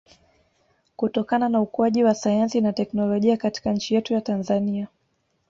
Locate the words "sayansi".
2.15-2.61